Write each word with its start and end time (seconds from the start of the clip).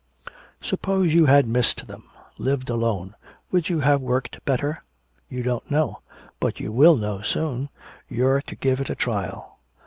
Suppose 0.63 1.13
you 1.13 1.27
had 1.27 1.45
missed 1.47 1.85
them, 1.85 2.05
lived 2.39 2.71
alone, 2.71 3.13
would 3.51 3.69
you 3.69 3.81
have 3.81 4.01
worked 4.01 4.43
better? 4.45 4.81
You 5.29 5.43
don't 5.43 5.69
know. 5.69 5.99
But 6.39 6.59
you 6.59 6.71
will 6.71 6.95
know 6.95 7.21
soon, 7.21 7.69
you're 8.09 8.41
to 8.41 8.55
give 8.55 8.81
it 8.81 8.89
a 8.89 8.95
trial. 8.95 9.59